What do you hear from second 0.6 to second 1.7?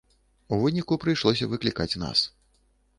выніку, прыйшлося